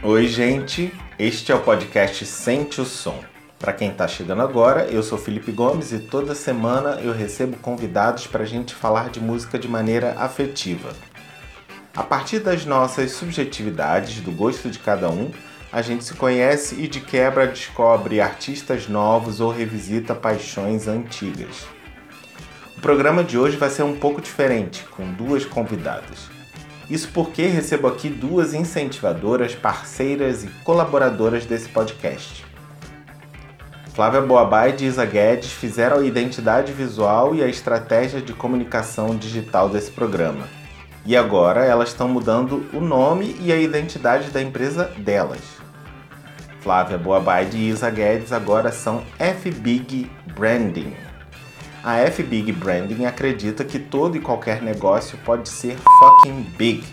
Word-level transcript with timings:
Oi, 0.00 0.28
gente. 0.28 0.94
Este 1.18 1.50
é 1.50 1.54
o 1.56 1.60
podcast 1.60 2.24
Sente 2.24 2.80
o 2.80 2.84
Som. 2.84 3.18
Para 3.58 3.72
quem 3.72 3.90
está 3.90 4.06
chegando 4.06 4.42
agora, 4.42 4.84
eu 4.84 5.02
sou 5.02 5.18
Felipe 5.18 5.50
Gomes 5.50 5.90
e 5.90 5.98
toda 5.98 6.36
semana 6.36 7.00
eu 7.02 7.12
recebo 7.12 7.56
convidados 7.56 8.24
para 8.24 8.44
a 8.44 8.46
gente 8.46 8.76
falar 8.76 9.10
de 9.10 9.20
música 9.20 9.58
de 9.58 9.66
maneira 9.66 10.14
afetiva. 10.16 10.94
A 11.96 12.04
partir 12.04 12.38
das 12.38 12.64
nossas 12.64 13.10
subjetividades, 13.10 14.20
do 14.20 14.30
gosto 14.30 14.70
de 14.70 14.78
cada 14.78 15.10
um, 15.10 15.32
a 15.72 15.82
gente 15.82 16.04
se 16.04 16.14
conhece 16.14 16.76
e 16.76 16.86
de 16.86 17.00
quebra 17.00 17.48
descobre 17.48 18.20
artistas 18.20 18.88
novos 18.88 19.40
ou 19.40 19.50
revisita 19.50 20.14
paixões 20.14 20.86
antigas. 20.86 21.66
O 22.76 22.80
programa 22.80 23.24
de 23.24 23.36
hoje 23.36 23.56
vai 23.56 23.68
ser 23.68 23.82
um 23.82 23.96
pouco 23.96 24.20
diferente, 24.20 24.84
com 24.84 25.12
duas 25.12 25.44
convidadas. 25.44 26.37
Isso 26.88 27.08
porque 27.12 27.46
recebo 27.46 27.86
aqui 27.86 28.08
duas 28.08 28.54
incentivadoras, 28.54 29.54
parceiras 29.54 30.44
e 30.44 30.48
colaboradoras 30.64 31.44
desse 31.44 31.68
podcast. 31.68 32.46
Flávia 33.92 34.20
Boabá 34.20 34.68
e 34.68 34.84
Isa 34.84 35.04
Guedes 35.04 35.50
fizeram 35.50 35.98
a 35.98 36.04
identidade 36.04 36.72
visual 36.72 37.34
e 37.34 37.42
a 37.42 37.48
estratégia 37.48 38.22
de 38.22 38.32
comunicação 38.32 39.16
digital 39.16 39.68
desse 39.68 39.90
programa. 39.90 40.48
E 41.04 41.16
agora 41.16 41.64
elas 41.64 41.88
estão 41.88 42.08
mudando 42.08 42.64
o 42.72 42.80
nome 42.80 43.36
e 43.40 43.52
a 43.52 43.56
identidade 43.56 44.30
da 44.30 44.40
empresa 44.40 44.84
delas. 44.98 45.40
Flávia 46.60 46.96
Boabá 46.96 47.42
e 47.42 47.68
Isa 47.68 47.90
Guedes 47.90 48.32
agora 48.32 48.70
são 48.70 49.02
FBig 49.18 50.10
Branding. 50.34 51.07
A 51.90 52.06
FBig 52.10 52.52
Branding 52.52 53.06
acredita 53.06 53.64
que 53.64 53.78
todo 53.78 54.14
e 54.14 54.20
qualquer 54.20 54.60
negócio 54.60 55.16
pode 55.24 55.48
ser 55.48 55.74
fucking 55.98 56.42
big, 56.54 56.84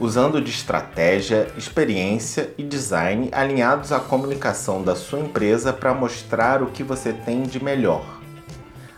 usando 0.00 0.40
de 0.40 0.50
estratégia, 0.50 1.52
experiência 1.54 2.50
e 2.56 2.62
design 2.62 3.28
alinhados 3.30 3.92
à 3.92 4.00
comunicação 4.00 4.82
da 4.82 4.96
sua 4.96 5.18
empresa 5.18 5.70
para 5.70 5.92
mostrar 5.92 6.62
o 6.62 6.68
que 6.68 6.82
você 6.82 7.12
tem 7.12 7.42
de 7.42 7.62
melhor. 7.62 8.18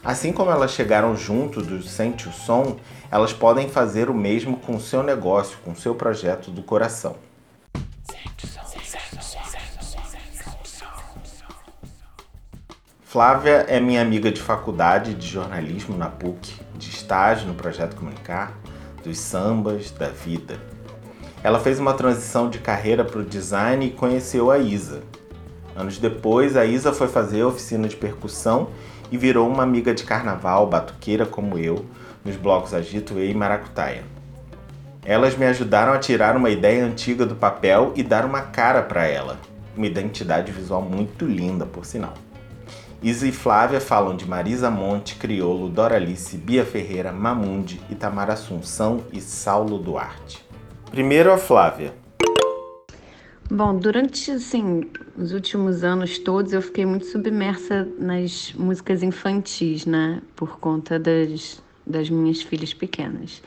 Assim 0.05 0.33
como 0.33 0.53
elas 0.53 0.70
chegaram 0.70 1.17
junto 1.17 1.62
do 1.62 1.83
Sente 1.83 2.29
o 2.29 2.33
Som, 2.33 2.77
elas 3.11 3.33
podem 3.33 3.69
fazer 3.69 4.09
o 4.09 4.14
mesmo 4.14 4.57
com 4.59 4.79
seu 4.79 5.03
negócio, 5.03 5.59
com 5.64 5.75
seu 5.75 5.97
projeto 5.97 6.53
do 6.53 6.62
coração. 6.62 7.17
Flávia 13.19 13.66
é 13.69 13.80
minha 13.80 14.00
amiga 14.00 14.30
de 14.30 14.41
faculdade 14.41 15.12
de 15.12 15.27
jornalismo 15.27 15.98
na 15.98 16.06
PUC, 16.06 16.55
de 16.77 16.88
estágio 16.88 17.48
no 17.48 17.55
Projeto 17.55 17.97
Comunicar, 17.97 18.56
dos 19.02 19.19
sambas, 19.19 19.91
da 19.91 20.06
vida. 20.06 20.61
Ela 21.42 21.58
fez 21.58 21.80
uma 21.80 21.94
transição 21.94 22.48
de 22.48 22.61
carreira 22.61 23.05
para 23.05 23.19
o 23.19 23.24
design 23.24 23.84
e 23.86 23.91
conheceu 23.91 24.52
a 24.52 24.58
Isa. 24.58 25.02
Anos 25.74 25.98
depois, 25.98 26.56
a 26.56 26.64
Isa 26.64 26.92
foi 26.92 27.08
fazer 27.08 27.42
oficina 27.42 27.89
de 27.89 27.96
percussão 27.96 28.69
e 29.11 29.19
virou 29.19 29.48
uma 29.48 29.64
amiga 29.64 29.92
de 29.92 30.05
carnaval, 30.05 30.69
batuqueira 30.69 31.27
como 31.27 31.58
eu, 31.58 31.84
nos 32.24 32.36
blocos 32.36 32.72
Agito 32.72 33.19
e 33.19 33.34
Maracutaia. 33.34 34.05
Elas 35.05 35.36
me 35.36 35.44
ajudaram 35.44 35.92
a 35.92 35.98
tirar 35.98 36.36
uma 36.36 36.50
ideia 36.50 36.84
antiga 36.84 37.27
do 37.27 37.34
papel 37.34 37.92
e 37.96 38.05
dar 38.05 38.24
uma 38.24 38.42
cara 38.42 38.80
para 38.80 39.08
ela, 39.08 39.36
uma 39.77 39.86
identidade 39.86 40.52
visual 40.52 40.83
muito 40.83 41.27
linda, 41.27 41.66
por 41.66 41.84
sinal. 41.84 42.14
Isa 43.01 43.29
e 43.29 43.33
Flávia 43.33 43.81
falam 43.81 44.17
de 44.17 44.29
Marisa 44.29 44.69
Monte, 44.69 45.15
Criolo, 45.15 45.69
Doralice, 45.69 46.37
Bia 46.37 46.65
Ferreira, 46.65 47.13
Mamundi, 47.13 47.81
Itamar 47.89 48.29
Assunção 48.29 49.05
e 49.13 49.21
Saulo 49.21 49.79
Duarte. 49.79 50.45
Primeiro 50.91 51.33
a 51.33 51.39
Flávia. 51.39 51.95
Bom, 53.49 53.77
durante 53.77 54.33
assim, 54.33 54.91
os 55.17 55.33
últimos 55.33 55.85
anos 55.85 56.19
todos 56.19 56.53
eu 56.53 56.61
fiquei 56.61 56.85
muito 56.85 57.07
submersa 57.07 57.87
nas 58.01 58.53
músicas 58.55 59.01
infantis, 59.05 59.87
né? 59.87 60.20
Por 60.35 60.58
conta 60.58 60.98
das, 60.98 61.63
das 61.87 62.11
minhas 62.11 62.42
filhas 62.42 62.75
pequenas. 62.75 63.41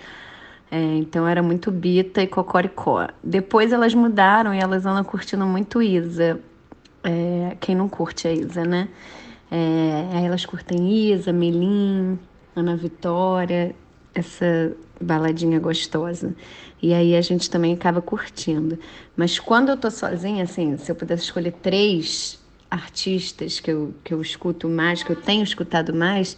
É, 0.71 0.79
então 0.95 1.27
era 1.27 1.43
muito 1.43 1.69
Bita 1.69 2.21
e 2.21 2.27
Cocoricó. 2.27 3.09
Depois 3.21 3.73
elas 3.73 3.93
mudaram 3.93 4.53
e 4.53 4.59
elas 4.59 4.85
andam 4.85 5.03
curtindo 5.03 5.45
muito 5.45 5.81
Isa. 5.81 6.39
É, 7.03 7.57
quem 7.59 7.75
não 7.75 7.89
curte 7.89 8.29
a 8.29 8.31
Isa, 8.31 8.63
né? 8.63 8.87
É, 9.51 10.25
elas 10.25 10.45
curtem 10.45 11.11
Isa, 11.11 11.33
Melim, 11.33 12.17
Ana 12.55 12.77
Vitória, 12.77 13.75
essa 14.15 14.75
baladinha 14.99 15.59
gostosa. 15.59 16.33
E 16.81 16.93
aí 16.93 17.15
a 17.15 17.21
gente 17.21 17.49
também 17.49 17.73
acaba 17.73 18.01
curtindo. 18.01 18.79
Mas 19.15 19.37
quando 19.39 19.69
eu 19.69 19.77
tô 19.77 19.91
sozinha, 19.91 20.43
assim, 20.43 20.77
se 20.77 20.89
eu 20.91 20.95
pudesse 20.95 21.23
escolher 21.23 21.51
três 21.51 22.39
artistas 22.69 23.59
que 23.59 23.69
eu, 23.69 23.93
que 24.03 24.13
eu 24.13 24.21
escuto 24.21 24.69
mais, 24.69 25.03
que 25.03 25.11
eu 25.11 25.15
tenho 25.15 25.43
escutado 25.43 25.93
mais, 25.93 26.37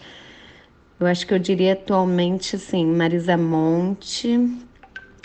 eu 0.99 1.05
acho 1.05 1.27
que 1.27 1.33
eu 1.33 1.39
diria 1.39 1.73
atualmente, 1.73 2.55
assim, 2.55 2.85
Marisa 2.85 3.37
Monte, 3.37 4.39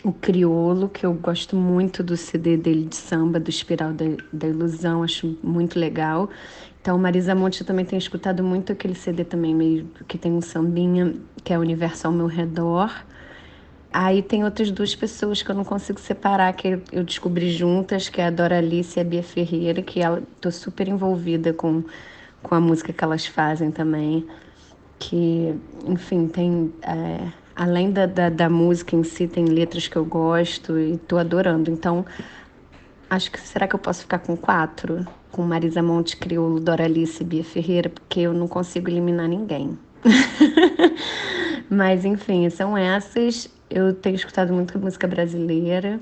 o 0.05 0.13
Criolo, 0.13 0.89
que 0.89 1.05
eu 1.05 1.15
gosto 1.15 1.57
muito 1.57 2.03
do 2.03 2.17
CD 2.17 2.57
dele 2.57 2.85
de 2.85 2.97
samba, 2.97 3.41
do 3.41 3.51
Espiral 3.51 3.93
da, 3.93 4.05
da 4.33 4.47
Ilusão, 4.47 5.03
acho 5.03 5.39
muito 5.43 5.79
legal. 5.79 6.29
Então, 6.89 6.97
Marisa 6.97 7.35
Monte 7.35 7.65
também 7.65 7.85
tenho 7.85 7.99
escutado 7.99 8.43
muito 8.43 8.73
aquele 8.73 8.95
CD 8.95 9.23
também, 9.23 9.55
meio 9.55 9.91
que 10.09 10.17
tem 10.17 10.33
um 10.33 10.41
sambinha, 10.41 11.13
que 11.45 11.53
é 11.53 11.59
Universo 11.59 12.07
ao 12.07 12.13
Meu 12.15 12.25
Redor. 12.25 12.91
Aí 13.93 14.23
tem 14.23 14.43
outras 14.43 14.71
duas 14.71 14.95
pessoas 14.95 15.43
que 15.43 15.51
eu 15.51 15.55
não 15.55 15.65
consigo 15.65 16.01
separar, 16.01 16.51
que 16.55 16.81
eu 16.91 17.05
descobri 17.05 17.51
juntas, 17.51 18.09
que 18.09 18.23
é 18.23 18.29
a 18.29 18.31
Doralice 18.31 18.99
e 18.99 19.03
a 19.03 19.05
Bia 19.05 19.23
Ferreira, 19.23 19.83
que 19.83 20.01
eu 20.01 20.23
tô 20.41 20.51
super 20.51 20.89
envolvida 20.89 21.53
com, 21.53 21.85
com 22.43 22.55
a 22.55 22.61
música 22.61 22.91
que 22.91 23.05
elas 23.05 23.27
fazem 23.27 23.71
também. 23.71 24.27
Que, 24.99 25.55
enfim, 25.87 26.27
tem. 26.27 26.73
É, 26.81 27.31
além 27.55 27.93
da, 27.93 28.07
da, 28.07 28.31
da, 28.31 28.49
música 28.49 28.97
em 28.97 29.05
si, 29.05 29.29
tem 29.29 29.45
letras 29.45 29.87
que 29.87 29.97
eu 29.97 30.07
gosto 30.07 30.79
e 30.79 30.97
tô 30.97 31.19
adorando. 31.19 31.71
Então, 31.71 32.07
acho 33.11 33.31
que 33.31 33.39
será 33.39 33.69
que 33.69 33.75
eu 33.75 33.79
posso 33.79 34.01
ficar 34.01 34.21
com 34.21 34.35
quatro? 34.35 35.07
Com 35.31 35.43
Marisa 35.43 35.83
Monte, 35.83 36.17
Crioulo, 36.17 36.61
Doralice 36.61 37.23
e 37.23 37.27
Bia 37.27 37.45
Ferreira, 37.45 37.89
porque 37.89 38.21
eu 38.21 38.33
não 38.33 38.49
consigo 38.49 38.89
eliminar 38.89 39.29
ninguém. 39.29 39.79
Mas, 41.69 42.05
enfim, 42.05 42.49
são 42.51 42.77
essas. 42.77 43.49
Eu 43.69 43.93
tenho 43.95 44.17
escutado 44.17 44.53
muito 44.53 44.79
música 44.79 45.07
brasileira 45.07 46.01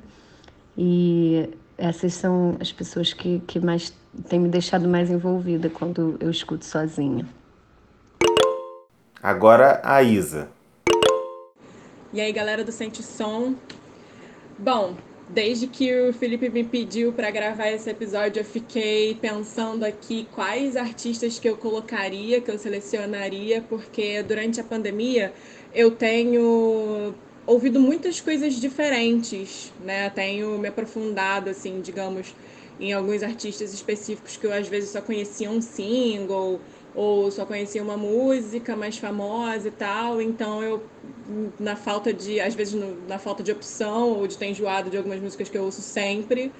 e 0.78 1.48
essas 1.76 2.14
são 2.14 2.56
as 2.60 2.72
pessoas 2.72 3.12
que, 3.12 3.40
que 3.46 3.58
mais 3.58 3.92
têm 4.28 4.38
me 4.38 4.48
deixado 4.48 4.88
mais 4.88 5.10
envolvida 5.10 5.68
quando 5.68 6.16
eu 6.20 6.30
escuto 6.30 6.64
sozinha. 6.64 7.26
Agora 9.22 9.80
a 9.82 10.02
Isa. 10.02 10.48
E 12.12 12.20
aí, 12.20 12.32
galera 12.32 12.62
do 12.62 12.70
Sente 12.70 13.02
Som. 13.02 13.54
Bom, 14.58 14.94
desde 15.28 15.66
que 15.66 15.92
o 16.08 16.12
Felipe 16.12 16.48
me 16.48 16.62
pediu 16.62 17.12
para 17.12 17.30
gravar 17.30 17.68
esse 17.70 17.90
episódio, 17.90 18.40
eu 18.40 18.44
fiquei 18.44 19.14
pensando 19.16 19.84
aqui 19.84 20.26
quais 20.32 20.76
artistas 20.76 21.38
que 21.38 21.48
eu 21.48 21.56
colocaria, 21.56 22.40
que 22.40 22.50
eu 22.50 22.58
selecionaria, 22.58 23.60
porque 23.62 24.22
durante 24.22 24.60
a 24.60 24.64
pandemia 24.64 25.32
eu 25.74 25.90
tenho 25.90 27.14
ouvido 27.44 27.80
muitas 27.80 28.20
coisas 28.20 28.54
diferentes, 28.54 29.72
né? 29.80 30.10
Tenho 30.10 30.58
me 30.58 30.68
aprofundado, 30.68 31.50
assim, 31.50 31.80
digamos, 31.80 32.34
em 32.78 32.92
alguns 32.92 33.22
artistas 33.22 33.72
específicos 33.72 34.36
que 34.36 34.46
eu 34.46 34.52
às 34.52 34.68
vezes 34.68 34.90
só 34.90 35.00
conhecia 35.00 35.50
um 35.50 35.60
single 35.60 36.60
ou 36.96 37.30
só 37.30 37.44
conhecia 37.44 37.82
uma 37.82 37.96
música 37.96 38.74
mais 38.74 38.96
famosa 38.96 39.68
e 39.68 39.70
tal. 39.70 40.20
Então 40.20 40.62
eu, 40.62 40.82
na 41.60 41.76
falta 41.76 42.12
de, 42.12 42.40
às 42.40 42.54
vezes 42.54 42.74
na 43.06 43.18
falta 43.18 43.42
de 43.42 43.52
opção 43.52 44.18
ou 44.18 44.26
de 44.26 44.38
ter 44.38 44.46
enjoado 44.46 44.88
de 44.90 44.96
algumas 44.96 45.20
músicas 45.20 45.48
que 45.48 45.58
eu 45.58 45.64
ouço 45.64 45.82
sempre, 45.82 46.50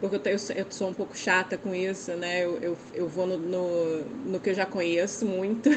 porque 0.00 0.16
eu, 0.16 0.36
eu 0.56 0.66
sou 0.70 0.88
um 0.88 0.94
pouco 0.94 1.16
chata 1.16 1.58
com 1.58 1.74
isso, 1.74 2.12
né? 2.12 2.44
Eu, 2.44 2.58
eu, 2.58 2.76
eu 2.94 3.08
vou 3.08 3.26
no, 3.26 3.36
no, 3.36 4.04
no, 4.32 4.40
que 4.40 4.50
eu 4.50 4.54
já 4.54 4.64
conheço 4.64 5.26
muito. 5.26 5.68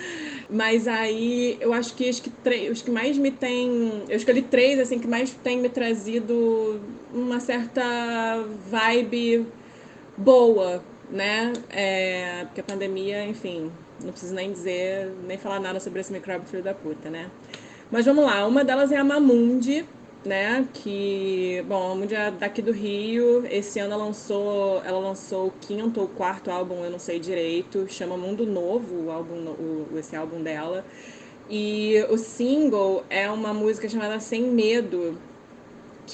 Mas 0.48 0.86
aí 0.86 1.56
eu 1.60 1.72
acho 1.72 1.94
que 1.94 2.08
os 2.08 2.20
que, 2.20 2.30
os 2.70 2.82
que 2.82 2.90
mais 2.90 3.16
me 3.16 3.30
tem. 3.30 4.04
Eu 4.08 4.16
escolhi 4.16 4.42
três, 4.42 4.78
assim, 4.78 4.98
que 4.98 5.08
mais 5.08 5.30
tem 5.32 5.58
me 5.58 5.68
trazido 5.70 6.80
uma 7.12 7.40
certa 7.40 7.82
vibe 8.70 9.46
boa, 10.16 10.84
né? 11.10 11.52
É, 11.70 12.44
porque 12.46 12.60
a 12.60 12.64
pandemia, 12.64 13.24
enfim, 13.24 13.70
não 14.02 14.10
preciso 14.10 14.34
nem 14.34 14.52
dizer, 14.52 15.12
nem 15.26 15.36
falar 15.38 15.60
nada 15.60 15.80
sobre 15.80 16.00
esse 16.00 16.12
micróbio 16.12 16.48
filho 16.48 16.62
da 16.62 16.74
puta, 16.74 17.10
né? 17.10 17.30
Mas 17.90 18.06
vamos 18.06 18.24
lá, 18.24 18.46
uma 18.46 18.64
delas 18.64 18.92
é 18.92 18.96
a 18.96 19.04
Mamundi, 19.04 19.84
né? 20.24 20.68
Que, 20.72 21.64
bom, 21.66 21.92
a 21.92 21.94
Mundi 21.94 22.14
é 22.14 22.30
daqui 22.30 22.62
do 22.62 22.72
Rio. 22.72 23.44
Esse 23.46 23.80
ano 23.80 23.94
ela 23.94 24.04
lançou, 24.04 24.82
ela 24.84 24.98
lançou 24.98 25.48
o 25.48 25.52
quinto 25.60 26.00
ou 26.00 26.08
quarto 26.08 26.50
álbum, 26.50 26.84
eu 26.84 26.90
não 26.90 26.98
sei 26.98 27.18
direito. 27.18 27.86
Chama 27.88 28.16
Mundo 28.16 28.46
Novo, 28.46 29.06
o 29.06 29.10
álbum, 29.10 29.34
o, 29.50 29.98
esse 29.98 30.14
álbum 30.14 30.42
dela. 30.42 30.84
E 31.48 32.04
o 32.08 32.16
single 32.16 33.04
é 33.10 33.28
uma 33.28 33.52
música 33.52 33.88
chamada 33.88 34.20
Sem 34.20 34.42
Medo, 34.42 35.18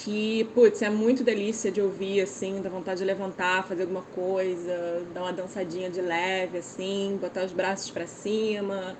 que, 0.05 0.45
putz, 0.55 0.83
é 0.83 0.91
muito 0.91 1.25
delícia 1.25 1.71
de 1.71 1.81
ouvir, 1.81 2.21
assim, 2.21 2.61
dá 2.63 2.69
vontade 2.69 3.01
de 3.01 3.05
levantar, 3.05 3.67
fazer 3.67 3.83
alguma 3.83 4.03
coisa, 4.15 5.03
dar 5.15 5.23
uma 5.23 5.33
dançadinha 5.33 5.91
de 5.91 6.01
leve, 6.01 6.59
assim, 6.59 7.19
botar 7.21 7.45
os 7.45 7.53
braços 7.53 7.91
para 7.91 8.07
cima. 8.07 8.97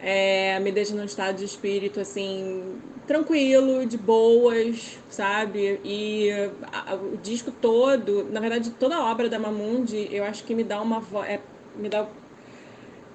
É, 0.00 0.58
me 0.60 0.72
deixa 0.72 0.94
num 0.94 1.04
estado 1.04 1.36
de 1.36 1.44
espírito, 1.44 2.00
assim, 2.00 2.80
tranquilo, 3.06 3.84
de 3.86 3.98
boas, 3.98 4.98
sabe? 5.10 5.80
E 5.84 6.30
a, 6.72 6.94
o 6.94 7.16
disco 7.18 7.50
todo, 7.52 8.24
na 8.30 8.40
verdade, 8.40 8.70
toda 8.70 8.96
a 8.96 9.10
obra 9.10 9.28
da 9.28 9.38
Mamundi, 9.38 10.08
eu 10.10 10.24
acho 10.24 10.44
que 10.44 10.54
me 10.54 10.64
dá 10.64 10.80
uma 10.80 11.02
é, 11.26 11.40
me 11.76 11.88
dá 11.88 12.06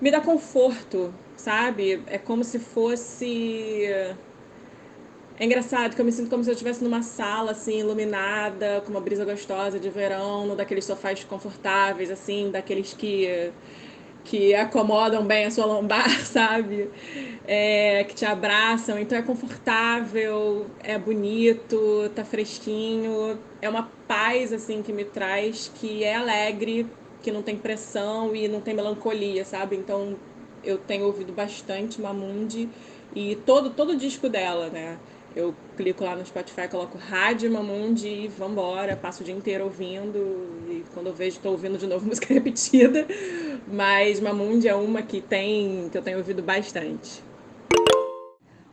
me 0.01 0.11
dá 0.11 0.21
conforto, 0.21 1.13
sabe? 1.35 2.03
É 2.07 2.17
como 2.17 2.43
se 2.43 2.59
fosse 2.59 4.15
é 5.37 5.45
engraçado 5.45 5.95
que 5.95 6.01
eu 6.01 6.05
me 6.05 6.11
sinto 6.11 6.29
como 6.29 6.43
se 6.43 6.49
eu 6.49 6.53
estivesse 6.53 6.83
numa 6.83 7.01
sala, 7.03 7.51
assim, 7.51 7.79
iluminada, 7.79 8.81
com 8.81 8.91
uma 8.91 9.01
brisa 9.01 9.25
gostosa 9.25 9.79
de 9.79 9.89
verão, 9.89 10.45
no 10.47 10.55
daqueles 10.55 10.85
sofás 10.85 11.23
confortáveis, 11.25 12.09
assim, 12.11 12.51
daqueles 12.51 12.93
que, 12.93 13.53
que 14.23 14.53
acomodam 14.55 15.25
bem 15.25 15.45
a 15.45 15.51
sua 15.51 15.65
lombar, 15.65 16.09
sabe? 16.25 16.91
É, 17.43 18.03
que 18.05 18.15
te 18.15 18.25
abraçam. 18.25 18.97
Então 18.99 19.17
é 19.17 19.21
confortável, 19.23 20.75
é 20.79 20.97
bonito, 20.97 22.09
tá 22.15 22.25
fresquinho. 22.25 23.43
É 23.61 23.69
uma 23.69 23.83
paz, 24.07 24.53
assim, 24.53 24.81
que 24.83 24.93
me 24.93 25.05
traz, 25.05 25.67
que 25.69 26.03
é 26.03 26.15
alegre, 26.15 26.95
que 27.21 27.31
não 27.31 27.43
tem 27.43 27.57
pressão 27.59 28.35
e 28.35 28.47
não 28.47 28.61
tem 28.61 28.73
melancolia, 28.73 29.45
sabe? 29.45 29.75
Então 29.77 30.19
eu 30.63 30.77
tenho 30.79 31.05
ouvido 31.05 31.33
bastante 31.33 32.01
Mamundi 32.01 32.71
e 33.13 33.35
todo, 33.35 33.73
todo 33.75 33.91
o 33.91 33.97
disco 33.97 34.27
dela, 34.29 34.69
né? 34.69 34.99
Eu 35.35 35.53
clico 35.75 36.05
lá 36.05 36.15
no 36.15 36.25
Spotify, 36.25 36.69
coloco 36.69 36.97
Rádio 36.97 37.51
Mamundi 37.51 38.07
e 38.07 38.27
vambora, 38.29 38.95
passo 38.95 39.21
o 39.21 39.25
dia 39.25 39.35
inteiro 39.35 39.65
ouvindo. 39.65 40.17
E 40.69 40.85
quando 40.93 41.07
eu 41.07 41.13
vejo, 41.13 41.35
estou 41.35 41.51
ouvindo 41.51 41.77
de 41.77 41.85
novo 41.85 42.05
música 42.07 42.33
repetida. 42.33 43.05
Mas 43.67 44.21
Mamundi 44.21 44.69
é 44.69 44.75
uma 44.75 45.01
que 45.01 45.19
tem 45.19 45.89
que 45.91 45.97
eu 45.97 46.01
tenho 46.01 46.19
ouvido 46.19 46.41
bastante. 46.41 47.21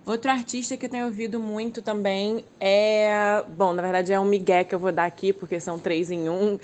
Outro 0.07 0.31
artista 0.31 0.77
que 0.77 0.87
eu 0.87 0.91
tenho 0.91 1.07
ouvido 1.07 1.41
muito 1.41 1.83
também 1.83 2.45
é. 2.61 3.45
Bom, 3.49 3.73
na 3.73 3.83
verdade 3.83 4.13
é 4.13 4.21
um 4.21 4.25
Miguel 4.25 4.65
que 4.65 4.75
eu 4.75 4.79
vou 4.79 4.93
dar 4.93 5.07
aqui, 5.07 5.33
porque 5.33 5.59
são 5.59 5.81
três 5.81 6.13
em 6.13 6.29
um, 6.29 6.59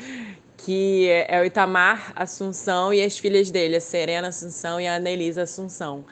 que 0.57 1.09
é 1.09 1.41
o 1.41 1.45
Itamar 1.45 2.13
Assunção 2.15 2.95
e 2.95 3.03
as 3.03 3.19
filhas 3.19 3.51
dele, 3.51 3.77
a 3.77 3.81
Serena 3.81 4.29
Assunção 4.29 4.81
e 4.81 4.87
a 4.87 4.95
Anelisa 4.95 5.43
Assunção. 5.43 6.05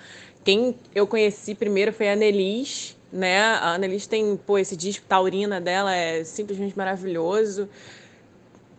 Quem 0.44 0.76
eu 0.94 1.06
conheci 1.06 1.54
primeiro 1.56 1.92
foi 1.92 2.08
a 2.08 2.12
Anelis, 2.12 2.95
né? 3.12 3.41
A 3.41 3.75
Annelise 3.75 4.08
tem, 4.08 4.37
pô, 4.37 4.58
esse 4.58 4.76
disco 4.76 5.05
Taurina 5.06 5.61
dela 5.61 5.94
é 5.94 6.25
simplesmente 6.25 6.76
maravilhoso. 6.76 7.69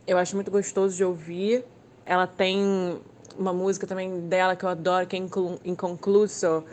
Eu 0.05 0.17
acho 0.17 0.35
muito 0.35 0.51
gostoso 0.51 0.95
de 0.95 1.03
ouvir. 1.03 1.63
Ela 2.05 2.27
tem 2.27 2.99
uma 3.37 3.53
música 3.53 3.85
também 3.85 4.27
dela 4.27 4.55
que 4.55 4.63
eu 4.63 4.69
adoro, 4.69 5.05
que 5.05 5.15
é 5.15 5.19
Inconcluso, 5.65 6.63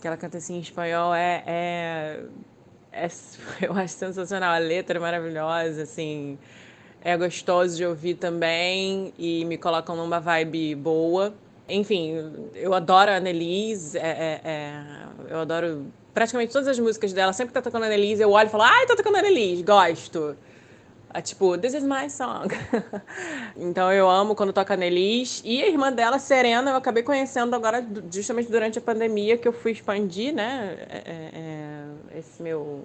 que 0.00 0.06
ela 0.06 0.16
canta 0.16 0.38
assim 0.38 0.56
em 0.56 0.60
espanhol. 0.60 1.14
É, 1.14 1.42
é, 1.46 2.20
é, 2.92 3.08
eu 3.62 3.72
acho 3.74 3.94
sensacional. 3.94 4.54
A 4.54 4.58
letra 4.58 4.98
é 4.98 5.00
maravilhosa, 5.00 5.82
assim. 5.82 6.38
É 7.02 7.16
gostoso 7.18 7.76
de 7.76 7.84
ouvir 7.84 8.14
também 8.14 9.12
e 9.18 9.44
me 9.44 9.58
colocam 9.58 9.94
numa 9.94 10.20
vibe 10.20 10.74
boa. 10.74 11.34
Enfim, 11.68 12.50
eu 12.54 12.72
adoro 12.72 13.10
a 13.10 13.16
Annelise, 13.16 13.98
é, 13.98 14.00
é, 14.00 14.40
é 14.44 14.82
eu 15.30 15.38
adoro 15.40 15.86
praticamente 16.14 16.52
todas 16.52 16.68
as 16.68 16.78
músicas 16.78 17.12
dela, 17.12 17.32
sempre 17.32 17.48
que 17.48 17.54
tá 17.54 17.62
tocando 17.62 17.82
a 17.82 17.86
Annelise, 17.86 18.22
eu 18.22 18.30
olho 18.30 18.46
e 18.46 18.50
falo, 18.50 18.62
ai, 18.62 18.86
tá 18.86 18.94
tocando 18.94 19.16
a 19.16 19.18
Annelise, 19.18 19.62
gosto. 19.62 20.36
É 21.12 21.20
tipo, 21.20 21.58
this 21.58 21.74
is 21.74 21.82
my 21.82 22.08
song. 22.08 22.48
então 23.56 23.92
eu 23.92 24.08
amo 24.08 24.34
quando 24.34 24.52
toca 24.52 24.74
a 24.74 24.76
Annelise. 24.76 25.42
E 25.44 25.62
a 25.62 25.68
irmã 25.68 25.92
dela, 25.92 26.18
Serena, 26.18 26.70
eu 26.70 26.76
acabei 26.76 27.02
conhecendo 27.02 27.54
agora, 27.54 27.84
justamente 28.10 28.50
durante 28.50 28.78
a 28.78 28.82
pandemia, 28.82 29.36
que 29.36 29.46
eu 29.46 29.52
fui 29.52 29.72
expandir, 29.72 30.32
né, 30.32 30.76
é, 30.88 31.02
é, 31.04 31.30
é 32.14 32.18
esse 32.18 32.42
meu, 32.42 32.82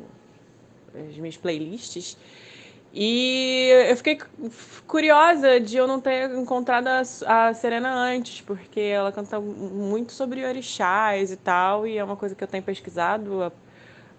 as 1.10 1.16
minhas 1.18 1.38
playlists. 1.38 2.18
E 2.94 3.70
eu 3.88 3.96
fiquei 3.96 4.20
curiosa 4.88 5.60
de 5.60 5.78
eu 5.78 5.88
não 5.88 6.02
ter 6.02 6.32
encontrado 6.32 6.88
a, 6.88 7.54
Serena 7.54 7.94
antes, 7.94 8.42
porque 8.42 8.80
ela 8.80 9.12
canta 9.12 9.40
muito 9.40 10.12
sobre 10.12 10.44
orixás 10.44 11.32
e 11.32 11.38
tal, 11.38 11.86
e 11.86 11.98
é 11.98 12.04
uma 12.04 12.16
coisa 12.16 12.34
que 12.34 12.44
eu 12.44 12.48
tenho 12.48 12.64
pesquisado 12.64 13.44
a, 13.44 13.52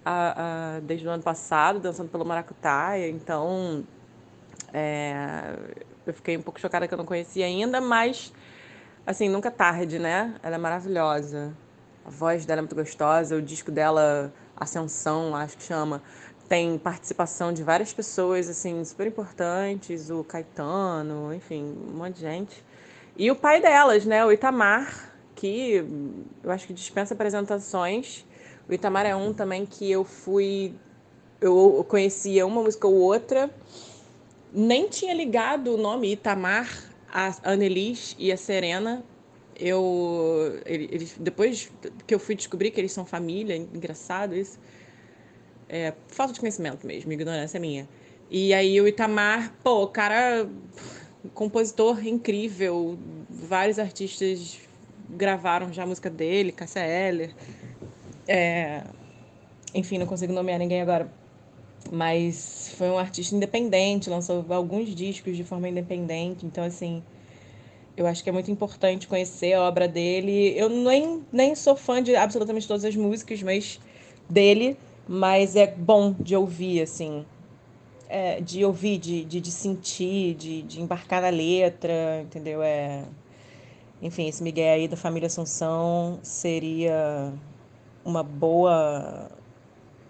a, 0.05 0.77
a, 0.77 0.81
desde 0.81 1.07
o 1.07 1.11
ano 1.11 1.23
passado, 1.23 1.81
dançando 1.81 2.09
pelo 2.09 2.25
Maracutaia, 2.25 3.09
então 3.09 3.85
é, 4.73 5.57
eu 6.07 6.15
fiquei 6.15 6.37
um 6.37 6.43
pouco 6.43 6.61
chocada 6.61 6.87
que 6.87 6.95
eu 6.95 6.99
não 6.99 7.07
conhecia 7.07 7.47
ainda, 7.47 7.81
mas 7.81 8.33
assim, 9.05 9.29
nunca 9.29 9.49
é 9.49 9.53
tarde, 9.53 9.99
né? 9.99 10.37
Ela 10.43 10.55
é 10.55 10.59
maravilhosa. 10.59 11.53
A 12.05 12.11
voz 12.11 12.47
dela 12.47 12.61
é 12.61 12.63
muito 12.63 12.77
gostosa, 12.77 13.37
o 13.37 13.43
disco 13.43 13.71
dela, 13.71 14.33
Ascensão, 14.57 15.35
acho 15.35 15.57
que 15.57 15.65
chama 15.65 16.01
tem 16.51 16.77
participação 16.77 17.53
de 17.53 17.63
várias 17.63 17.93
pessoas 17.93 18.49
assim 18.49 18.85
super 18.85 19.07
importantes, 19.07 20.11
o 20.11 20.25
Caetano, 20.25 21.33
enfim, 21.33 21.63
um 21.63 21.97
monte 21.97 22.17
de 22.17 22.23
gente. 22.23 22.65
E 23.17 23.31
o 23.31 23.37
pai 23.37 23.61
delas, 23.61 24.05
né, 24.05 24.27
o 24.27 24.33
Itamar, 24.33 25.15
que 25.37 25.85
eu 26.43 26.51
acho 26.51 26.67
que 26.67 26.73
dispensa 26.73 27.15
apresentações. 27.15 28.27
O 28.69 28.75
Itamar 28.75 29.07
é 29.07 29.15
um 29.15 29.33
também 29.33 29.65
que 29.65 29.89
eu 29.89 30.03
fui 30.03 30.75
eu 31.41 31.87
conhecia 31.89 32.45
uma 32.45 32.65
música 32.65 32.89
ou 32.89 32.97
outra, 32.97 33.49
nem 34.53 34.89
tinha 34.89 35.15
ligado 35.15 35.75
o 35.75 35.77
nome 35.77 36.13
Itamar 36.13 36.69
a 37.13 37.33
Annelise 37.45 38.17
e 38.19 38.33
a 38.33 38.37
Serena. 38.37 39.05
Eu 39.55 40.61
eles, 40.67 41.15
depois 41.17 41.71
que 42.09 42.13
eu 42.13 42.19
fui 42.19 42.35
descobrir 42.35 42.73
que 42.73 42.81
eles 42.81 42.91
são 42.91 43.07
família, 43.07 43.57
engraçado 43.57 44.35
isso 44.35 44.59
é, 45.71 45.95
falta 46.09 46.33
de 46.33 46.41
conhecimento 46.41 46.85
mesmo, 46.85 47.13
ignorância 47.13 47.61
minha. 47.61 47.89
E 48.29 48.53
aí 48.53 48.81
o 48.81 48.89
Itamar, 48.89 49.55
pô, 49.63 49.87
cara, 49.87 50.49
compositor 51.33 52.05
incrível, 52.07 52.99
vários 53.29 53.79
artistas 53.79 54.59
gravaram 55.09 55.73
já 55.73 55.85
a 55.85 55.87
música 55.87 56.11
dele, 56.11 56.51
Cássia 56.51 56.85
Eller. 56.85 57.33
É, 58.27 58.83
enfim, 59.73 59.97
não 59.97 60.07
consigo 60.07 60.33
nomear 60.33 60.59
ninguém 60.59 60.83
agora. 60.83 61.11
Mas 61.91 62.75
foi 62.77 62.89
um 62.91 62.99
artista 62.99 63.35
independente, 63.35 64.11
lançou 64.11 64.45
alguns 64.51 64.95
discos 64.95 65.37
de 65.37 65.45
forma 65.45 65.69
independente. 65.69 66.45
Então, 66.45 66.65
assim, 66.65 67.03
eu 67.97 68.07
acho 68.07 68.23
que 68.23 68.29
é 68.29 68.33
muito 68.33 68.51
importante 68.51 69.07
conhecer 69.07 69.55
a 69.55 69.63
obra 69.63 69.89
dele. 69.89 70.53
Eu 70.57 70.69
nem, 70.69 71.25
nem 71.33 71.55
sou 71.55 71.75
fã 71.75 72.03
de 72.03 72.15
absolutamente 72.15 72.67
todas 72.67 72.85
as 72.85 72.95
músicas, 72.95 73.43
mas 73.43 73.81
dele 74.29 74.77
mas 75.13 75.57
é 75.57 75.67
bom 75.67 76.15
de 76.21 76.37
ouvir, 76.37 76.83
assim, 76.83 77.27
é, 78.09 78.41
de 78.41 78.65
ouvir, 78.65 78.97
de, 78.97 79.25
de, 79.25 79.41
de 79.41 79.51
sentir, 79.51 80.37
de, 80.37 80.63
de, 80.63 80.81
embarcar 80.81 81.21
na 81.21 81.31
letra, 81.31 82.23
entendeu? 82.23 82.63
É, 82.63 83.03
enfim, 84.01 84.29
esse 84.29 84.41
Miguel 84.41 84.73
aí 84.73 84.87
da 84.87 84.97
família 84.97 85.27
Assunção 85.27 86.21
seria 86.23 87.33
uma 88.05 88.23
boa. 88.23 89.33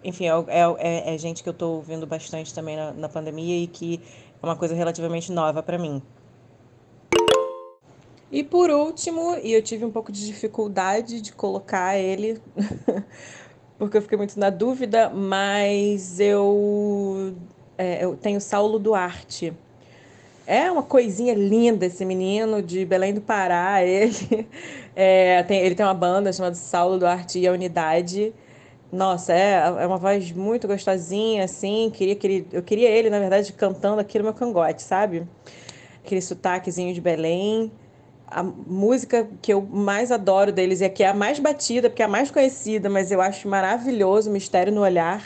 Enfim, 0.04 0.26
é, 0.26 0.33
é, 0.78 1.14
é 1.14 1.16
gente 1.16 1.42
que 1.42 1.49
eu 1.49 1.52
estou 1.52 1.76
ouvindo 1.76 2.07
bastante 2.07 2.52
também 2.52 2.76
na, 2.76 2.92
na 2.92 3.09
pandemia 3.09 3.57
e 3.57 3.66
que 3.66 4.02
é 4.42 4.45
uma 4.45 4.54
coisa 4.54 4.75
relativamente 4.75 5.33
nova 5.33 5.62
para 5.62 5.78
mim. 5.78 6.02
E 8.30 8.45
por 8.45 8.69
último, 8.69 9.35
e 9.42 9.54
eu 9.54 9.62
tive 9.62 9.83
um 9.83 9.90
pouco 9.90 10.12
de 10.12 10.26
dificuldade 10.26 11.23
de 11.23 11.33
colocar 11.33 11.97
ele 11.97 12.38
porque 13.80 13.96
eu 13.96 14.02
fiquei 14.02 14.18
muito 14.18 14.38
na 14.38 14.50
dúvida, 14.50 15.08
mas 15.08 16.20
eu, 16.20 17.34
é, 17.78 18.04
eu 18.04 18.14
tenho 18.14 18.38
Saulo 18.38 18.78
Duarte. 18.78 19.54
É 20.46 20.70
uma 20.70 20.82
coisinha 20.82 21.32
linda 21.32 21.87
esse 21.87 22.04
menino 22.04 22.60
de 22.60 22.84
Belém 22.84 23.14
do 23.14 23.22
Pará. 23.22 23.80
Ele, 23.82 24.46
é, 24.94 25.42
tem, 25.44 25.60
ele 25.60 25.75
tem 25.75 25.87
uma 25.87 25.94
banda 25.94 26.30
chamada 26.30 26.56
Saulo 26.56 26.99
Duarte 26.99 27.38
e 27.38 27.49
a 27.49 27.52
Unidade. 27.52 28.34
Nossa, 28.92 29.32
é, 29.32 29.54
é 29.54 29.87
uma 29.87 29.96
voz 29.96 30.30
muito 30.30 30.68
gostosinha, 30.68 31.44
assim. 31.44 31.90
Queria 31.90 32.14
que 32.14 32.26
ele, 32.26 32.46
eu 32.52 32.62
queria 32.62 32.90
ele, 32.90 33.08
na 33.08 33.18
verdade, 33.18 33.50
cantando 33.54 33.99
aqui 34.02 34.18
no 34.18 34.25
meu 34.25 34.34
cangote, 34.34 34.82
sabe? 34.82 35.26
Aquele 36.04 36.20
sotaquezinho 36.20 36.92
de 36.92 37.00
Belém 37.00 37.72
a 38.30 38.42
música 38.42 39.28
que 39.42 39.52
eu 39.52 39.60
mais 39.62 40.12
adoro 40.12 40.52
deles 40.52 40.80
e 40.80 40.88
que 40.88 41.02
é 41.02 41.08
a 41.08 41.14
mais 41.14 41.38
batida, 41.38 41.90
porque 41.90 42.02
é 42.02 42.04
a 42.04 42.08
mais 42.08 42.30
conhecida, 42.30 42.88
mas 42.88 43.10
eu 43.10 43.20
acho 43.20 43.49
maravilhoso, 43.49 44.30
Mistério 44.30 44.72
no 44.72 44.82
Olhar. 44.82 45.22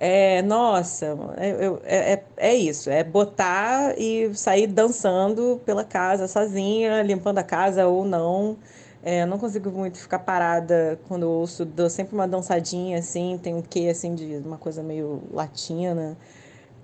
É, 0.00 0.42
nossa, 0.42 1.18
é, 1.36 2.12
é, 2.14 2.24
é, 2.36 2.54
isso, 2.54 2.88
é 2.88 3.02
botar 3.02 3.98
e 3.98 4.32
sair 4.34 4.68
dançando 4.68 5.60
pela 5.66 5.82
casa 5.82 6.28
sozinha, 6.28 7.02
limpando 7.02 7.38
a 7.38 7.42
casa 7.42 7.86
ou 7.86 8.04
não. 8.04 8.56
É, 9.02 9.26
não 9.26 9.38
consigo 9.38 9.70
muito 9.70 9.98
ficar 9.98 10.20
parada 10.20 11.00
quando 11.08 11.22
eu 11.22 11.30
ouço, 11.30 11.64
dou 11.64 11.88
sempre 11.90 12.14
uma 12.14 12.28
dançadinha 12.28 12.98
assim, 12.98 13.38
tem 13.42 13.54
um 13.54 13.62
quê 13.62 13.88
assim 13.90 14.14
de 14.14 14.36
uma 14.36 14.58
coisa 14.58 14.82
meio 14.82 15.22
latina. 15.32 16.16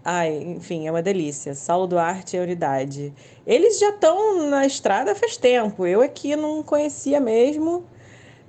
Ai, 0.05 0.37
enfim, 0.37 0.87
é 0.87 0.91
uma 0.91 1.01
delícia. 1.01 1.55
Saulo 1.55 1.87
Duarte 1.87 2.37
e 2.37 2.41
Unidade. 2.41 3.11
Eles 3.47 3.79
já 3.79 3.89
estão 3.89 4.51
na 4.51 4.67
estrada 4.67 5.15
faz 5.15 5.39
tempo. 5.39 5.87
Eu 5.87 6.03
aqui 6.03 6.37
não 6.37 6.63
conhecia 6.63 7.19
mesmo. 7.19 7.85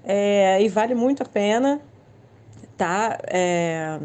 É, 0.03 0.62
e 0.62 0.67
vale 0.67 0.93
muito 0.93 1.24
a 1.24 1.25
pena, 1.25 1.81
tá? 2.77 3.17
É, 3.27 3.97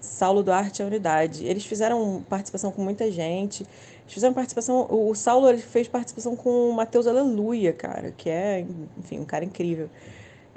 Saulo 0.00 0.42
Duarte 0.42 0.80
e 0.82 0.84
Unidade. 0.86 1.44
Eles 1.44 1.66
fizeram 1.66 2.24
participação 2.30 2.72
com 2.72 2.82
muita 2.82 3.10
gente. 3.12 3.62
Eles 4.02 4.14
fizeram 4.14 4.32
participação. 4.32 4.86
O 4.90 5.14
Saulo 5.14 5.50
ele 5.50 5.58
fez 5.58 5.86
participação 5.86 6.34
com 6.34 6.70
o 6.70 6.72
Matheus 6.72 7.06
Aleluia, 7.06 7.74
cara, 7.74 8.10
que 8.16 8.30
é, 8.30 8.64
enfim, 8.98 9.20
um 9.20 9.24
cara 9.26 9.44
incrível. 9.44 9.90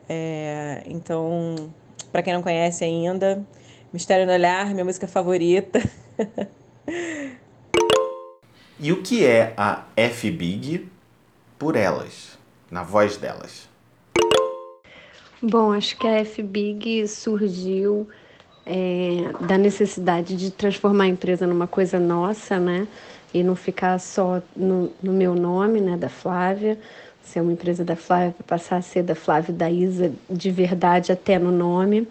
É, 0.07 0.83
então, 0.85 1.55
para 2.13 2.23
quem 2.23 2.33
não 2.33 2.41
conhece 2.41 2.85
ainda, 2.85 3.45
Mistério 3.91 4.25
no 4.25 4.31
Olhar, 4.31 4.73
minha 4.73 4.85
música 4.85 5.05
favorita. 5.07 5.79
e 8.79 8.91
o 8.91 9.01
que 9.01 9.25
é 9.25 9.53
a 9.55 9.85
F-Big 9.95 10.87
por 11.57 11.75
elas, 11.75 12.37
na 12.69 12.83
voz 12.83 13.17
delas? 13.17 13.67
Bom, 15.41 15.71
acho 15.71 15.97
que 15.97 16.07
a 16.07 16.19
F-Big 16.19 17.07
surgiu 17.07 18.07
é, 18.65 19.31
da 19.47 19.57
necessidade 19.57 20.35
de 20.35 20.51
transformar 20.51 21.05
a 21.05 21.07
empresa 21.07 21.47
numa 21.47 21.67
coisa 21.67 21.99
nossa, 21.99 22.59
né? 22.59 22.87
E 23.33 23.43
não 23.43 23.55
ficar 23.55 23.99
só 23.99 24.41
no, 24.55 24.91
no 25.01 25.13
meu 25.13 25.35
nome, 25.35 25.79
né, 25.79 25.95
da 25.95 26.09
Flávia, 26.09 26.77
ser 27.21 27.41
uma 27.41 27.53
empresa 27.53 27.85
da 27.85 27.95
Flávia, 27.95 28.35
passar 28.47 28.77
a 28.77 28.81
ser 28.81 29.03
da 29.03 29.15
Flávia 29.15 29.51
e 29.51 29.55
da 29.55 29.69
Isa 29.69 30.11
de 30.29 30.51
verdade 30.51 31.11
até 31.11 31.37
no 31.37 31.51
nome 31.51 32.07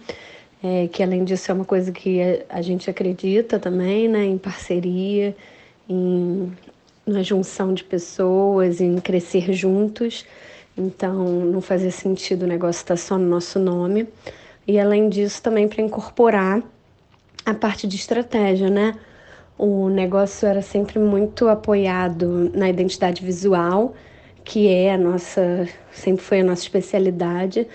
é, 0.62 0.88
que 0.88 1.02
além 1.02 1.24
disso 1.24 1.50
é 1.50 1.54
uma 1.54 1.64
coisa 1.64 1.92
que 1.92 2.20
a, 2.48 2.60
gente 2.62 2.90
acredita 2.90 3.58
também, 3.58 4.08
né, 4.08 4.24
em 4.24 4.38
parceria, 4.38 5.36
em 5.88 6.52
na 7.08 7.22
junção 7.22 7.72
de 7.72 7.82
pessoas, 7.82 8.80
em 8.80 8.98
crescer 8.98 9.52
juntos. 9.52 10.26
Então, 10.76 11.24
não 11.26 11.60
fazia 11.60 11.90
sentido 11.90 12.42
o 12.42 12.46
negócio 12.46 12.80
estar 12.80 12.96
só 12.96 13.16
no 13.16 13.26
nosso 13.26 13.58
nome. 13.58 14.06
E 14.66 14.78
além 14.78 15.08
disso, 15.08 15.42
também 15.42 15.66
para 15.66 15.82
incorporar 15.82 16.62
a 17.46 17.54
parte 17.54 17.86
de 17.86 17.96
estratégia, 17.96 18.68
né? 18.68 18.94
O 19.56 19.88
negócio 19.88 20.46
era 20.46 20.60
sempre 20.60 20.98
muito 20.98 21.48
apoiado 21.48 22.50
na 22.54 22.68
identidade 22.68 23.24
visual, 23.24 23.94
que 24.44 24.68
é 24.68 24.92
a 24.92 24.98
nossa, 24.98 25.66
sempre 25.90 26.22
foi 26.22 26.40
a 26.40 26.44
nossa 26.44 26.62
especialidade, 26.62 27.66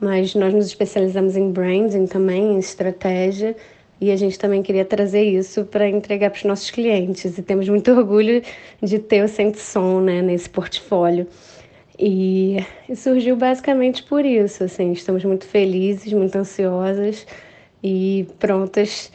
mas 0.00 0.34
nós 0.34 0.54
nos 0.54 0.66
especializamos 0.66 1.36
em 1.36 1.50
branding 1.50 2.06
também, 2.06 2.54
em 2.54 2.58
estratégia, 2.58 3.54
e 4.00 4.10
a 4.10 4.16
gente 4.16 4.38
também 4.38 4.62
queria 4.62 4.84
trazer 4.84 5.22
isso 5.24 5.64
para 5.66 5.86
entregar 5.86 6.30
para 6.30 6.38
os 6.38 6.44
nossos 6.44 6.70
clientes. 6.70 7.36
E 7.36 7.42
temos 7.42 7.68
muito 7.68 7.90
orgulho 7.92 8.42
de 8.82 8.98
ter 8.98 9.22
o 9.22 9.28
Sente 9.28 9.58
Som 9.58 10.00
né, 10.00 10.22
nesse 10.22 10.48
portfólio. 10.48 11.26
E, 11.98 12.56
e 12.88 12.96
surgiu 12.96 13.36
basicamente 13.36 14.02
por 14.02 14.24
isso. 14.24 14.64
Assim, 14.64 14.92
estamos 14.92 15.22
muito 15.22 15.44
felizes, 15.44 16.10
muito 16.14 16.34
ansiosas 16.36 17.26
e 17.84 18.26
prontas 18.38 19.12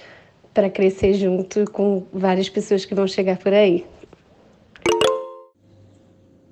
para 0.54 0.70
crescer 0.70 1.14
junto 1.16 1.70
com 1.72 2.06
várias 2.14 2.48
pessoas 2.48 2.86
que 2.86 2.94
vão 2.94 3.08
chegar 3.08 3.38
por 3.38 3.54
aí. 3.54 3.84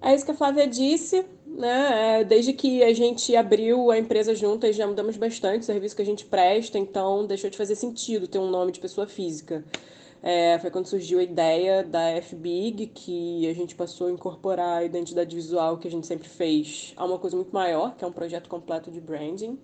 É 0.01 0.13
isso 0.13 0.25
que 0.25 0.31
a 0.31 0.35
Flávia 0.35 0.67
disse 0.67 1.23
né? 1.53 2.21
É, 2.21 2.23
desde 2.23 2.53
que 2.53 2.83
a 2.83 2.93
gente 2.93 3.35
abriu 3.35 3.91
a 3.91 3.97
empresa 3.97 4.33
juntas, 4.35 4.75
já 4.75 4.87
mudamos 4.87 5.17
bastante 5.17 5.61
o 5.61 5.65
serviço 5.65 5.95
que 5.95 6.01
a 6.01 6.05
gente 6.05 6.25
presta, 6.25 6.77
então 6.77 7.25
deixou 7.25 7.49
de 7.49 7.57
fazer 7.57 7.75
sentido 7.75 8.27
ter 8.27 8.39
um 8.39 8.49
nome 8.49 8.71
de 8.71 8.79
pessoa 8.79 9.07
física. 9.07 9.63
É, 10.21 10.57
foi 10.59 10.71
quando 10.71 10.87
surgiu 10.87 11.19
a 11.19 11.23
ideia 11.23 11.83
da 11.83 12.21
FBIG, 12.21 12.87
que 12.87 13.47
a 13.47 13.53
gente 13.53 13.75
passou 13.75 14.07
a 14.07 14.11
incorporar 14.11 14.77
a 14.77 14.83
identidade 14.85 15.35
visual 15.35 15.77
que 15.77 15.87
a 15.87 15.91
gente 15.91 16.07
sempre 16.07 16.29
fez 16.29 16.93
a 16.95 17.05
uma 17.05 17.19
coisa 17.19 17.35
muito 17.35 17.51
maior, 17.51 17.95
que 17.97 18.05
é 18.05 18.07
um 18.07 18.11
projeto 18.11 18.47
completo 18.47 18.89
de 18.89 19.01
branding, 19.01 19.59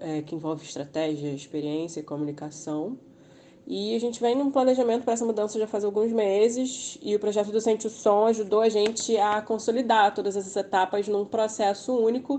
é, 0.00 0.22
que 0.22 0.34
envolve 0.34 0.64
estratégia, 0.64 1.28
experiência 1.28 2.00
e 2.00 2.02
comunicação. 2.02 2.98
E 3.66 3.96
a 3.96 3.98
gente 3.98 4.20
vem 4.20 4.36
num 4.36 4.50
planejamento 4.50 5.02
para 5.02 5.14
essa 5.14 5.24
mudança 5.24 5.58
já 5.58 5.66
faz 5.66 5.84
alguns 5.84 6.12
meses, 6.12 6.96
e 7.02 7.16
o 7.16 7.18
projeto 7.18 7.50
do 7.50 7.60
Sente 7.60 7.88
o 7.88 7.90
Som 7.90 8.26
ajudou 8.26 8.60
a 8.60 8.68
gente 8.68 9.16
a 9.16 9.42
consolidar 9.42 10.14
todas 10.14 10.36
essas 10.36 10.54
etapas 10.54 11.08
num 11.08 11.24
processo 11.24 11.92
único 11.92 12.38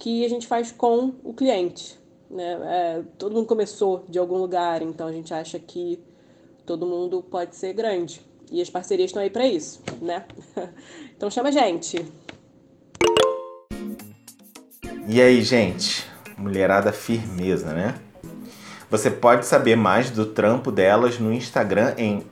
que 0.00 0.24
a 0.24 0.28
gente 0.28 0.48
faz 0.48 0.72
com 0.72 1.14
o 1.22 1.32
cliente. 1.32 1.96
Né? 2.28 2.58
É, 2.64 3.02
todo 3.16 3.34
mundo 3.34 3.46
começou 3.46 4.04
de 4.08 4.18
algum 4.18 4.36
lugar, 4.36 4.82
então 4.82 5.06
a 5.06 5.12
gente 5.12 5.32
acha 5.32 5.60
que 5.60 6.00
todo 6.66 6.84
mundo 6.86 7.22
pode 7.22 7.54
ser 7.54 7.72
grande. 7.72 8.20
E 8.50 8.60
as 8.60 8.68
parcerias 8.68 9.10
estão 9.10 9.22
aí 9.22 9.30
para 9.30 9.46
isso, 9.46 9.80
né? 10.00 10.24
Então 11.16 11.28
chama 11.28 11.48
a 11.48 11.52
gente. 11.52 12.06
E 15.08 15.20
aí, 15.20 15.42
gente? 15.42 16.06
Mulherada 16.36 16.92
firmeza, 16.92 17.72
né? 17.72 18.07
Você 18.90 19.10
pode 19.10 19.44
saber 19.44 19.76
mais 19.76 20.10
do 20.10 20.24
trampo 20.24 20.72
delas 20.72 21.18
no 21.18 21.30
Instagram 21.30 21.92
em 21.98 22.24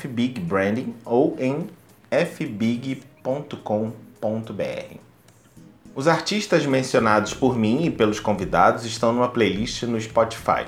fbigbranding 0.00 0.94
ou 1.04 1.36
em 1.38 1.68
fbig.com.br. 2.10 2.96
Os 5.94 6.08
artistas 6.08 6.66
mencionados 6.66 7.32
por 7.32 7.56
mim 7.56 7.84
e 7.84 7.90
pelos 7.90 8.18
convidados 8.18 8.84
estão 8.84 9.12
numa 9.12 9.28
playlist 9.28 9.84
no 9.84 10.00
Spotify. 10.00 10.66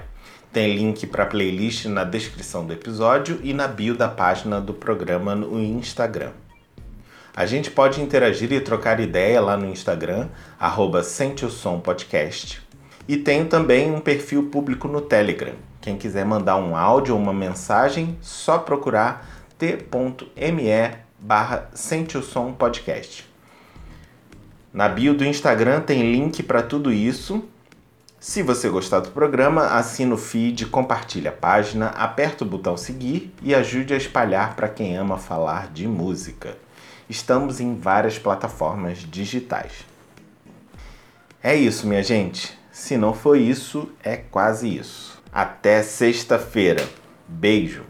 Tem 0.52 0.74
link 0.74 1.06
para 1.08 1.24
a 1.24 1.26
playlist 1.26 1.86
na 1.86 2.04
descrição 2.04 2.64
do 2.64 2.72
episódio 2.72 3.40
e 3.42 3.52
na 3.52 3.66
bio 3.66 3.96
da 3.96 4.08
página 4.08 4.60
do 4.60 4.72
programa 4.72 5.34
no 5.34 5.60
Instagram. 5.60 6.30
A 7.34 7.44
gente 7.46 7.70
pode 7.70 8.00
interagir 8.00 8.52
e 8.52 8.60
trocar 8.60 9.00
ideia 9.00 9.40
lá 9.40 9.56
no 9.56 9.66
Instagram, 9.66 10.28
arroba 10.58 11.02
Sente 11.02 11.44
o 11.44 11.50
Som 11.50 11.80
Podcast. 11.80 12.67
E 13.08 13.16
tenho 13.16 13.46
também 13.46 13.90
um 13.90 14.00
perfil 14.00 14.50
público 14.50 14.86
no 14.86 15.00
Telegram. 15.00 15.54
Quem 15.80 15.96
quiser 15.96 16.26
mandar 16.26 16.56
um 16.56 16.76
áudio 16.76 17.14
ou 17.14 17.20
uma 17.20 17.32
mensagem, 17.32 18.18
só 18.20 18.58
procurar 18.58 19.26
t.me 19.56 20.98
barra 21.18 21.70
Sente 21.72 22.18
o 22.18 22.22
Som 22.22 22.52
Podcast. 22.52 23.26
Na 24.72 24.90
bio 24.90 25.14
do 25.14 25.24
Instagram 25.24 25.80
tem 25.80 26.12
link 26.12 26.42
para 26.42 26.62
tudo 26.62 26.92
isso. 26.92 27.42
Se 28.20 28.42
você 28.42 28.68
gostar 28.68 29.00
do 29.00 29.10
programa, 29.10 29.68
assina 29.68 30.14
o 30.14 30.18
feed, 30.18 30.66
compartilhe 30.66 31.28
a 31.28 31.32
página, 31.32 31.86
aperta 31.86 32.44
o 32.44 32.46
botão 32.46 32.76
seguir 32.76 33.32
e 33.42 33.54
ajude 33.54 33.94
a 33.94 33.96
espalhar 33.96 34.54
para 34.54 34.68
quem 34.68 34.96
ama 34.96 35.16
falar 35.16 35.72
de 35.72 35.88
música. 35.88 36.58
Estamos 37.08 37.58
em 37.58 37.74
várias 37.74 38.18
plataformas 38.18 38.98
digitais. 38.98 39.86
É 41.42 41.54
isso, 41.54 41.86
minha 41.86 42.02
gente. 42.02 42.57
Se 42.78 42.96
não 42.96 43.12
for 43.12 43.36
isso, 43.36 43.90
é 44.04 44.16
quase 44.16 44.78
isso. 44.78 45.20
Até 45.32 45.82
sexta-feira. 45.82 46.88
Beijo! 47.26 47.84